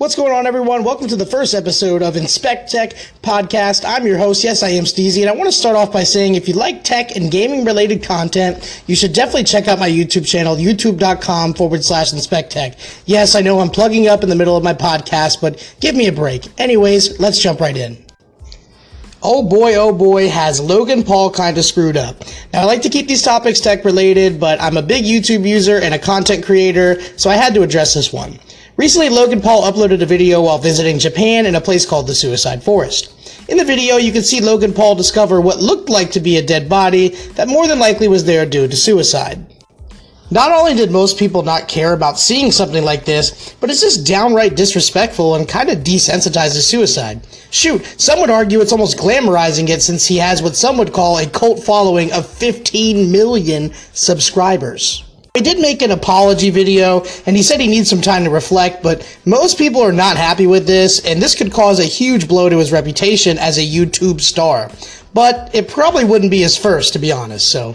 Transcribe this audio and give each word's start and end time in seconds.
What's 0.00 0.16
going 0.16 0.32
on, 0.32 0.46
everyone? 0.46 0.82
Welcome 0.82 1.08
to 1.08 1.16
the 1.16 1.26
first 1.26 1.52
episode 1.52 2.02
of 2.02 2.16
Inspect 2.16 2.70
Tech 2.70 2.94
Podcast. 3.20 3.84
I'm 3.86 4.06
your 4.06 4.16
host. 4.16 4.42
Yes, 4.42 4.62
I 4.62 4.70
am 4.70 4.84
Steezy, 4.84 5.20
and 5.20 5.28
I 5.28 5.34
want 5.34 5.48
to 5.48 5.52
start 5.52 5.76
off 5.76 5.92
by 5.92 6.04
saying 6.04 6.36
if 6.36 6.48
you 6.48 6.54
like 6.54 6.84
tech 6.84 7.16
and 7.16 7.30
gaming 7.30 7.66
related 7.66 8.02
content, 8.02 8.82
you 8.86 8.96
should 8.96 9.12
definitely 9.12 9.44
check 9.44 9.68
out 9.68 9.78
my 9.78 9.90
YouTube 9.90 10.26
channel, 10.26 10.56
youtube.com 10.56 11.52
forward 11.52 11.84
slash 11.84 12.14
Inspect 12.14 12.50
Tech. 12.50 12.78
Yes, 13.04 13.34
I 13.34 13.42
know 13.42 13.60
I'm 13.60 13.68
plugging 13.68 14.08
up 14.08 14.22
in 14.22 14.30
the 14.30 14.36
middle 14.36 14.56
of 14.56 14.64
my 14.64 14.72
podcast, 14.72 15.42
but 15.42 15.76
give 15.80 15.94
me 15.94 16.06
a 16.06 16.12
break. 16.12 16.48
Anyways, 16.58 17.20
let's 17.20 17.38
jump 17.38 17.60
right 17.60 17.76
in. 17.76 18.02
Oh 19.22 19.42
boy, 19.42 19.74
oh 19.74 19.92
boy, 19.92 20.30
has 20.30 20.62
Logan 20.62 21.02
Paul 21.02 21.30
kind 21.30 21.58
of 21.58 21.64
screwed 21.66 21.98
up. 21.98 22.24
Now, 22.54 22.62
I 22.62 22.64
like 22.64 22.80
to 22.82 22.88
keep 22.88 23.06
these 23.06 23.20
topics 23.20 23.60
tech 23.60 23.84
related, 23.84 24.40
but 24.40 24.62
I'm 24.62 24.78
a 24.78 24.82
big 24.82 25.04
YouTube 25.04 25.46
user 25.46 25.76
and 25.76 25.92
a 25.92 25.98
content 25.98 26.42
creator, 26.42 27.02
so 27.18 27.28
I 27.28 27.34
had 27.34 27.52
to 27.52 27.60
address 27.60 27.92
this 27.92 28.14
one. 28.14 28.38
Recently, 28.80 29.10
Logan 29.10 29.42
Paul 29.42 29.70
uploaded 29.70 30.00
a 30.00 30.06
video 30.06 30.40
while 30.40 30.56
visiting 30.56 30.98
Japan 30.98 31.44
in 31.44 31.54
a 31.54 31.60
place 31.60 31.84
called 31.84 32.06
the 32.06 32.14
Suicide 32.14 32.62
Forest. 32.62 33.12
In 33.50 33.58
the 33.58 33.64
video, 33.66 33.98
you 33.98 34.10
can 34.10 34.22
see 34.22 34.40
Logan 34.40 34.72
Paul 34.72 34.94
discover 34.94 35.38
what 35.38 35.58
looked 35.60 35.90
like 35.90 36.10
to 36.12 36.18
be 36.18 36.38
a 36.38 36.42
dead 36.42 36.66
body 36.66 37.08
that 37.34 37.46
more 37.46 37.68
than 37.68 37.78
likely 37.78 38.08
was 38.08 38.24
there 38.24 38.46
due 38.46 38.66
to 38.66 38.74
suicide. 38.74 39.44
Not 40.30 40.50
only 40.50 40.72
did 40.72 40.90
most 40.90 41.18
people 41.18 41.42
not 41.42 41.68
care 41.68 41.92
about 41.92 42.18
seeing 42.18 42.50
something 42.50 42.82
like 42.82 43.04
this, 43.04 43.54
but 43.60 43.68
it's 43.68 43.82
just 43.82 44.06
downright 44.06 44.56
disrespectful 44.56 45.34
and 45.34 45.46
kind 45.46 45.68
of 45.68 45.80
desensitizes 45.80 46.62
suicide. 46.62 47.20
Shoot, 47.50 47.84
some 48.00 48.18
would 48.22 48.30
argue 48.30 48.62
it's 48.62 48.72
almost 48.72 48.96
glamorizing 48.96 49.68
it 49.68 49.82
since 49.82 50.06
he 50.06 50.16
has 50.16 50.42
what 50.42 50.56
some 50.56 50.78
would 50.78 50.94
call 50.94 51.18
a 51.18 51.28
cult 51.28 51.62
following 51.62 52.10
of 52.12 52.26
15 52.26 53.12
million 53.12 53.74
subscribers. 53.92 55.04
He 55.40 55.44
did 55.44 55.58
make 55.58 55.80
an 55.80 55.90
apology 55.90 56.50
video, 56.50 57.02
and 57.24 57.34
he 57.34 57.42
said 57.42 57.60
he 57.60 57.66
needs 57.66 57.88
some 57.88 58.02
time 58.02 58.24
to 58.24 58.30
reflect, 58.30 58.82
but 58.82 59.00
most 59.24 59.56
people 59.56 59.80
are 59.80 59.90
not 59.90 60.18
happy 60.18 60.46
with 60.46 60.66
this, 60.66 61.02
and 61.06 61.22
this 61.22 61.34
could 61.34 61.50
cause 61.50 61.80
a 61.80 61.84
huge 61.84 62.28
blow 62.28 62.50
to 62.50 62.58
his 62.58 62.72
reputation 62.72 63.38
as 63.38 63.56
a 63.56 63.62
YouTube 63.62 64.20
star. 64.20 64.70
But 65.14 65.48
it 65.54 65.66
probably 65.66 66.04
wouldn't 66.04 66.30
be 66.30 66.40
his 66.40 66.58
first, 66.58 66.92
to 66.92 66.98
be 66.98 67.10
honest, 67.10 67.50
so 67.50 67.74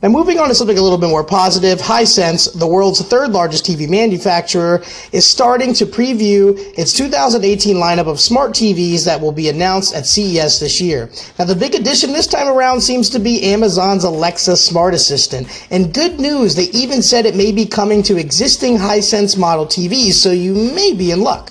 now, 0.00 0.08
moving 0.10 0.38
on 0.38 0.46
to 0.46 0.54
something 0.54 0.78
a 0.78 0.80
little 0.80 0.96
bit 0.96 1.08
more 1.08 1.24
positive, 1.24 1.80
Hisense, 1.80 2.56
the 2.56 2.66
world's 2.68 3.02
third 3.02 3.30
largest 3.30 3.66
TV 3.66 3.88
manufacturer, 3.88 4.80
is 5.10 5.26
starting 5.26 5.74
to 5.74 5.86
preview 5.86 6.56
its 6.78 6.92
2018 6.92 7.74
lineup 7.74 8.06
of 8.06 8.20
smart 8.20 8.52
TVs 8.52 9.04
that 9.06 9.20
will 9.20 9.32
be 9.32 9.48
announced 9.48 9.96
at 9.96 10.06
CES 10.06 10.60
this 10.60 10.80
year. 10.80 11.10
Now, 11.36 11.46
the 11.46 11.56
big 11.56 11.74
addition 11.74 12.12
this 12.12 12.28
time 12.28 12.46
around 12.46 12.80
seems 12.80 13.10
to 13.10 13.18
be 13.18 13.42
Amazon's 13.42 14.04
Alexa 14.04 14.56
Smart 14.56 14.94
Assistant. 14.94 15.66
And 15.72 15.92
good 15.92 16.20
news, 16.20 16.54
they 16.54 16.70
even 16.70 17.02
said 17.02 17.26
it 17.26 17.34
may 17.34 17.50
be 17.50 17.66
coming 17.66 18.04
to 18.04 18.18
existing 18.18 18.76
Hisense 18.76 19.36
model 19.36 19.66
TVs, 19.66 20.12
so 20.12 20.30
you 20.30 20.54
may 20.54 20.94
be 20.94 21.10
in 21.10 21.22
luck. 21.22 21.50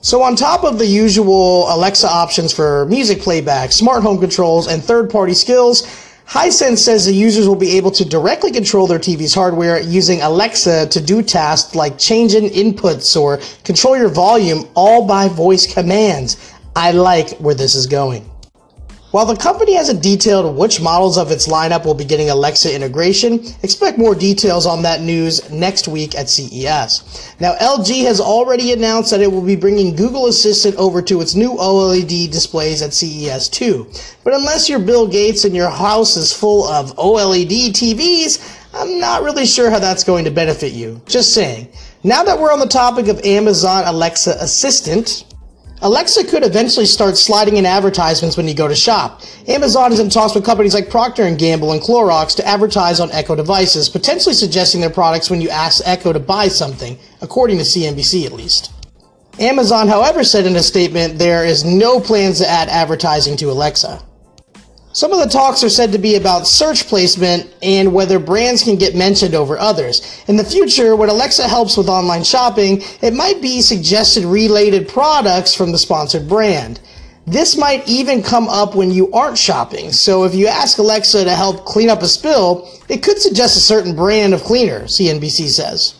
So 0.00 0.22
on 0.22 0.34
top 0.34 0.64
of 0.64 0.80
the 0.80 0.86
usual 0.86 1.72
Alexa 1.72 2.08
options 2.08 2.52
for 2.52 2.86
music 2.86 3.20
playback, 3.20 3.70
smart 3.70 4.02
home 4.02 4.18
controls, 4.18 4.66
and 4.66 4.82
third-party 4.82 5.34
skills, 5.34 6.07
Hisense 6.28 6.76
says 6.76 7.06
the 7.06 7.14
users 7.14 7.48
will 7.48 7.56
be 7.56 7.78
able 7.78 7.90
to 7.92 8.04
directly 8.04 8.52
control 8.52 8.86
their 8.86 8.98
TV's 8.98 9.32
hardware 9.32 9.80
using 9.80 10.20
Alexa 10.20 10.86
to 10.88 11.00
do 11.00 11.22
tasks 11.22 11.74
like 11.74 11.98
changing 11.98 12.50
inputs 12.50 13.18
or 13.18 13.38
control 13.64 13.96
your 13.96 14.10
volume 14.10 14.68
all 14.74 15.06
by 15.06 15.28
voice 15.28 15.72
commands. 15.72 16.52
I 16.76 16.90
like 16.90 17.30
where 17.38 17.54
this 17.54 17.74
is 17.74 17.86
going. 17.86 18.28
While 19.10 19.24
the 19.24 19.36
company 19.36 19.72
hasn't 19.74 20.02
detailed 20.02 20.54
which 20.54 20.82
models 20.82 21.16
of 21.16 21.30
its 21.30 21.48
lineup 21.48 21.86
will 21.86 21.94
be 21.94 22.04
getting 22.04 22.28
Alexa 22.28 22.74
integration, 22.74 23.42
expect 23.62 23.96
more 23.96 24.14
details 24.14 24.66
on 24.66 24.82
that 24.82 25.00
news 25.00 25.48
next 25.50 25.88
week 25.88 26.14
at 26.14 26.28
CES. 26.28 27.34
Now, 27.40 27.54
LG 27.54 28.04
has 28.04 28.20
already 28.20 28.70
announced 28.72 29.10
that 29.10 29.22
it 29.22 29.32
will 29.32 29.40
be 29.40 29.56
bringing 29.56 29.96
Google 29.96 30.26
Assistant 30.26 30.76
over 30.76 31.00
to 31.00 31.22
its 31.22 31.34
new 31.34 31.52
OLED 31.52 32.30
displays 32.30 32.82
at 32.82 32.92
CES 32.92 33.48
too. 33.48 33.90
But 34.24 34.34
unless 34.34 34.68
you're 34.68 34.78
Bill 34.78 35.08
Gates 35.08 35.46
and 35.46 35.56
your 35.56 35.70
house 35.70 36.18
is 36.18 36.30
full 36.30 36.68
of 36.68 36.94
OLED 36.96 37.70
TVs, 37.70 38.56
I'm 38.74 39.00
not 39.00 39.22
really 39.22 39.46
sure 39.46 39.70
how 39.70 39.78
that's 39.78 40.04
going 40.04 40.26
to 40.26 40.30
benefit 40.30 40.74
you. 40.74 41.00
Just 41.06 41.32
saying. 41.32 41.68
Now 42.04 42.22
that 42.24 42.38
we're 42.38 42.52
on 42.52 42.60
the 42.60 42.66
topic 42.66 43.08
of 43.08 43.24
Amazon 43.24 43.84
Alexa 43.86 44.36
Assistant, 44.38 45.24
Alexa 45.80 46.24
could 46.24 46.44
eventually 46.44 46.86
start 46.86 47.16
sliding 47.16 47.56
in 47.56 47.64
advertisements 47.64 48.36
when 48.36 48.48
you 48.48 48.54
go 48.54 48.66
to 48.66 48.74
shop. 48.74 49.22
Amazon 49.46 49.92
is 49.92 50.00
in 50.00 50.10
talks 50.10 50.34
with 50.34 50.44
companies 50.44 50.74
like 50.74 50.90
Procter 50.90 51.32
& 51.34 51.36
Gamble 51.36 51.72
and 51.72 51.80
Clorox 51.80 52.34
to 52.36 52.46
advertise 52.46 52.98
on 52.98 53.12
Echo 53.12 53.36
devices, 53.36 53.88
potentially 53.88 54.34
suggesting 54.34 54.80
their 54.80 54.90
products 54.90 55.30
when 55.30 55.40
you 55.40 55.48
ask 55.50 55.82
Echo 55.86 56.12
to 56.12 56.18
buy 56.18 56.48
something, 56.48 56.98
according 57.20 57.58
to 57.58 57.62
CNBC 57.62 58.26
at 58.26 58.32
least. 58.32 58.72
Amazon, 59.38 59.86
however, 59.86 60.24
said 60.24 60.46
in 60.46 60.56
a 60.56 60.62
statement 60.62 61.16
there 61.16 61.44
is 61.44 61.64
no 61.64 62.00
plans 62.00 62.38
to 62.38 62.48
add 62.48 62.68
advertising 62.68 63.36
to 63.36 63.50
Alexa. 63.50 64.02
Some 64.92 65.12
of 65.12 65.20
the 65.20 65.28
talks 65.28 65.62
are 65.62 65.68
said 65.68 65.92
to 65.92 65.98
be 65.98 66.16
about 66.16 66.46
search 66.46 66.86
placement 66.86 67.54
and 67.62 67.92
whether 67.92 68.18
brands 68.18 68.62
can 68.62 68.76
get 68.76 68.96
mentioned 68.96 69.34
over 69.34 69.58
others. 69.58 70.24
In 70.28 70.36
the 70.36 70.44
future, 70.44 70.96
when 70.96 71.10
Alexa 71.10 71.46
helps 71.46 71.76
with 71.76 71.88
online 71.88 72.24
shopping, 72.24 72.82
it 73.02 73.12
might 73.12 73.42
be 73.42 73.60
suggested 73.60 74.24
related 74.24 74.88
products 74.88 75.54
from 75.54 75.72
the 75.72 75.78
sponsored 75.78 76.26
brand. 76.26 76.80
This 77.26 77.58
might 77.58 77.86
even 77.86 78.22
come 78.22 78.48
up 78.48 78.74
when 78.74 78.90
you 78.90 79.12
aren't 79.12 79.36
shopping. 79.36 79.92
So 79.92 80.24
if 80.24 80.34
you 80.34 80.46
ask 80.46 80.78
Alexa 80.78 81.24
to 81.24 81.34
help 81.34 81.66
clean 81.66 81.90
up 81.90 82.00
a 82.00 82.08
spill, 82.08 82.66
it 82.88 83.02
could 83.02 83.18
suggest 83.18 83.58
a 83.58 83.60
certain 83.60 83.94
brand 83.94 84.32
of 84.32 84.42
cleaner, 84.42 84.84
CNBC 84.84 85.48
says. 85.50 85.94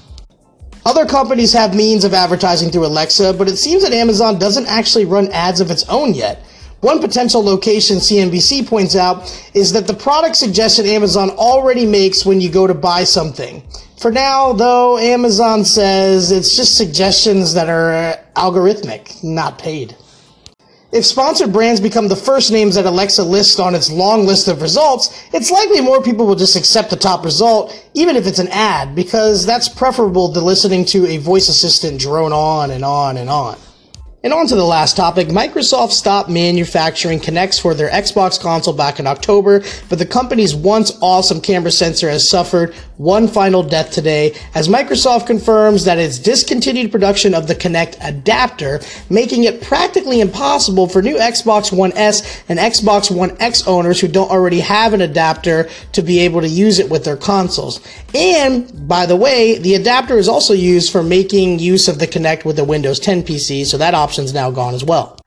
Other 0.87 1.05
companies 1.05 1.53
have 1.53 1.75
means 1.75 2.05
of 2.05 2.15
advertising 2.15 2.70
through 2.70 2.87
Alexa, 2.87 3.34
but 3.34 3.47
it 3.47 3.59
seems 3.59 3.82
that 3.82 3.93
Amazon 3.93 4.38
doesn't 4.38 4.66
actually 4.66 5.05
run 5.05 5.28
ads 5.28 5.60
of 5.60 5.70
its 5.70 5.87
own 5.91 6.15
yet. 6.15 6.43
One 6.80 7.00
potential 7.00 7.42
location 7.42 7.96
CNBC 7.96 8.68
points 8.68 8.94
out 8.94 9.28
is 9.52 9.72
that 9.72 9.88
the 9.88 9.94
product 9.94 10.36
suggestion 10.36 10.86
Amazon 10.86 11.30
already 11.30 11.84
makes 11.84 12.24
when 12.24 12.40
you 12.40 12.48
go 12.48 12.68
to 12.68 12.74
buy 12.74 13.02
something. 13.02 13.64
For 13.98 14.12
now, 14.12 14.52
though, 14.52 14.96
Amazon 14.96 15.64
says 15.64 16.30
it's 16.30 16.56
just 16.56 16.76
suggestions 16.76 17.52
that 17.54 17.68
are 17.68 17.92
uh, 17.92 18.16
algorithmic, 18.36 19.24
not 19.24 19.58
paid. 19.58 19.96
If 20.92 21.04
sponsored 21.04 21.52
brands 21.52 21.80
become 21.80 22.06
the 22.06 22.16
first 22.16 22.52
names 22.52 22.76
that 22.76 22.86
Alexa 22.86 23.24
lists 23.24 23.58
on 23.58 23.74
its 23.74 23.90
long 23.90 24.24
list 24.24 24.46
of 24.46 24.62
results, 24.62 25.24
it's 25.34 25.50
likely 25.50 25.80
more 25.80 26.00
people 26.00 26.26
will 26.26 26.36
just 26.36 26.56
accept 26.56 26.90
the 26.90 26.96
top 26.96 27.24
result, 27.24 27.74
even 27.94 28.14
if 28.14 28.26
it's 28.26 28.38
an 28.38 28.48
ad, 28.48 28.94
because 28.94 29.44
that's 29.44 29.68
preferable 29.68 30.32
to 30.32 30.40
listening 30.40 30.84
to 30.86 31.06
a 31.08 31.18
voice 31.18 31.48
assistant 31.48 32.00
drone 32.00 32.32
on 32.32 32.70
and 32.70 32.84
on 32.84 33.16
and 33.16 33.28
on. 33.28 33.58
And 34.24 34.32
on 34.32 34.48
to 34.48 34.56
the 34.56 34.64
last 34.64 34.96
topic, 34.96 35.28
Microsoft 35.28 35.92
stopped 35.92 36.28
manufacturing 36.28 37.20
Kinects 37.20 37.60
for 37.60 37.72
their 37.72 37.88
Xbox 37.88 38.40
console 38.40 38.74
back 38.74 38.98
in 38.98 39.06
October, 39.06 39.62
but 39.88 40.00
the 40.00 40.06
company's 40.06 40.56
once 40.56 40.98
awesome 41.00 41.40
camera 41.40 41.70
sensor 41.70 42.10
has 42.10 42.28
suffered 42.28 42.74
one 42.96 43.28
final 43.28 43.62
death 43.62 43.92
today 43.92 44.36
as 44.56 44.66
Microsoft 44.66 45.28
confirms 45.28 45.84
that 45.84 45.98
it's 45.98 46.18
discontinued 46.18 46.90
production 46.90 47.32
of 47.32 47.46
the 47.46 47.54
Kinect 47.54 47.96
adapter, 48.00 48.80
making 49.08 49.44
it 49.44 49.62
practically 49.62 50.20
impossible 50.20 50.88
for 50.88 51.00
new 51.00 51.16
Xbox 51.16 51.72
One 51.72 51.92
S 51.92 52.42
and 52.48 52.58
Xbox 52.58 53.14
One 53.14 53.40
X 53.40 53.68
owners 53.68 54.00
who 54.00 54.08
don't 54.08 54.32
already 54.32 54.58
have 54.58 54.94
an 54.94 55.00
adapter 55.00 55.68
to 55.92 56.02
be 56.02 56.18
able 56.18 56.40
to 56.40 56.48
use 56.48 56.80
it 56.80 56.90
with 56.90 57.04
their 57.04 57.16
consoles. 57.16 57.80
And, 58.12 58.88
by 58.88 59.06
the 59.06 59.14
way, 59.14 59.58
the 59.58 59.76
adapter 59.76 60.18
is 60.18 60.28
also 60.28 60.54
used 60.54 60.90
for 60.90 61.04
making 61.04 61.60
use 61.60 61.86
of 61.86 62.00
the 62.00 62.08
Kinect 62.08 62.44
with 62.44 62.56
the 62.56 62.64
Windows 62.64 62.98
10 62.98 63.22
PC, 63.22 63.64
so 63.64 63.78
that 63.78 63.94
option's 64.08 64.32
now 64.32 64.50
gone 64.50 64.72
as 64.72 64.82
well. 64.82 65.19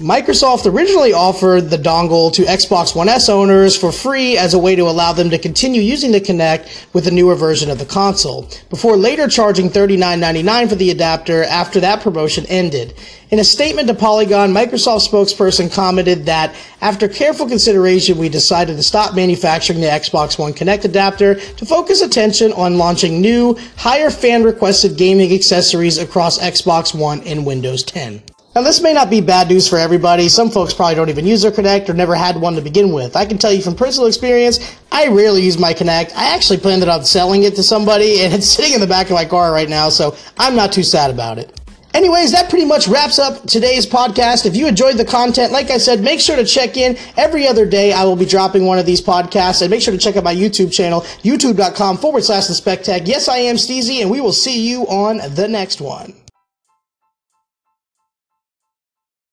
Microsoft 0.00 0.64
originally 0.64 1.12
offered 1.12 1.68
the 1.68 1.76
dongle 1.76 2.32
to 2.32 2.44
Xbox 2.44 2.96
One 2.96 3.10
S 3.10 3.28
owners 3.28 3.76
for 3.76 3.92
free 3.92 4.38
as 4.38 4.54
a 4.54 4.58
way 4.58 4.74
to 4.74 4.88
allow 4.88 5.12
them 5.12 5.28
to 5.28 5.36
continue 5.36 5.82
using 5.82 6.10
the 6.10 6.22
Kinect 6.22 6.94
with 6.94 7.04
the 7.04 7.10
newer 7.10 7.34
version 7.34 7.68
of 7.68 7.78
the 7.78 7.84
console, 7.84 8.48
before 8.70 8.96
later 8.96 9.28
charging 9.28 9.68
$39.99 9.68 10.70
for 10.70 10.74
the 10.76 10.90
adapter 10.90 11.44
after 11.44 11.80
that 11.80 12.00
promotion 12.00 12.46
ended. 12.46 12.94
In 13.28 13.40
a 13.40 13.44
statement 13.44 13.88
to 13.88 13.94
Polygon, 13.94 14.54
Microsoft 14.54 15.06
spokesperson 15.06 15.70
commented 15.70 16.24
that 16.24 16.54
after 16.80 17.06
careful 17.06 17.46
consideration, 17.46 18.16
we 18.16 18.30
decided 18.30 18.78
to 18.78 18.82
stop 18.82 19.14
manufacturing 19.14 19.82
the 19.82 19.86
Xbox 19.88 20.38
One 20.38 20.54
Kinect 20.54 20.86
adapter 20.86 21.34
to 21.34 21.66
focus 21.66 22.00
attention 22.00 22.54
on 22.54 22.78
launching 22.78 23.20
new, 23.20 23.54
higher 23.76 24.08
fan 24.08 24.44
requested 24.44 24.96
gaming 24.96 25.30
accessories 25.34 25.98
across 25.98 26.38
Xbox 26.38 26.98
One 26.98 27.20
and 27.24 27.44
Windows 27.44 27.82
10. 27.82 28.22
Now, 28.52 28.62
this 28.62 28.82
may 28.82 28.92
not 28.92 29.10
be 29.10 29.20
bad 29.20 29.48
news 29.48 29.68
for 29.68 29.78
everybody. 29.78 30.28
Some 30.28 30.50
folks 30.50 30.74
probably 30.74 30.96
don't 30.96 31.08
even 31.08 31.24
use 31.24 31.42
their 31.42 31.52
Kinect 31.52 31.88
or 31.88 31.94
never 31.94 32.16
had 32.16 32.36
one 32.36 32.56
to 32.56 32.60
begin 32.60 32.92
with. 32.92 33.14
I 33.14 33.24
can 33.24 33.38
tell 33.38 33.52
you 33.52 33.62
from 33.62 33.76
personal 33.76 34.08
experience, 34.08 34.76
I 34.90 35.06
rarely 35.06 35.42
use 35.42 35.56
my 35.56 35.72
Kinect. 35.72 36.16
I 36.16 36.34
actually 36.34 36.58
planned 36.58 36.82
on 36.82 37.04
selling 37.04 37.44
it 37.44 37.54
to 37.54 37.62
somebody, 37.62 38.22
and 38.22 38.34
it's 38.34 38.46
sitting 38.56 38.74
in 38.74 38.80
the 38.80 38.88
back 38.88 39.06
of 39.06 39.12
my 39.12 39.24
car 39.24 39.52
right 39.52 39.68
now, 39.68 39.88
so 39.88 40.16
I'm 40.36 40.56
not 40.56 40.72
too 40.72 40.82
sad 40.82 41.10
about 41.12 41.38
it. 41.38 41.60
Anyways, 41.94 42.32
that 42.32 42.50
pretty 42.50 42.64
much 42.64 42.88
wraps 42.88 43.20
up 43.20 43.46
today's 43.46 43.86
podcast. 43.86 44.46
If 44.46 44.56
you 44.56 44.66
enjoyed 44.66 44.96
the 44.96 45.04
content, 45.04 45.52
like 45.52 45.70
I 45.70 45.78
said, 45.78 46.00
make 46.00 46.18
sure 46.18 46.36
to 46.36 46.44
check 46.44 46.76
in 46.76 46.96
every 47.16 47.46
other 47.46 47.66
day. 47.66 47.92
I 47.92 48.02
will 48.04 48.16
be 48.16 48.26
dropping 48.26 48.66
one 48.66 48.78
of 48.78 48.86
these 48.86 49.00
podcasts 49.00 49.62
and 49.62 49.70
make 49.70 49.82
sure 49.82 49.92
to 49.92 49.98
check 49.98 50.16
out 50.16 50.24
my 50.24 50.34
YouTube 50.34 50.72
channel, 50.72 51.02
youtube.com 51.22 51.98
forward 51.98 52.24
slash 52.24 52.48
inspect 52.48 52.84
tech. 52.84 53.02
Yes, 53.06 53.28
I 53.28 53.38
am 53.38 53.56
Steezy 53.56 54.02
and 54.02 54.10
we 54.10 54.20
will 54.20 54.32
see 54.32 54.68
you 54.68 54.82
on 54.88 55.18
the 55.34 55.48
next 55.48 55.80
one. 55.80 56.19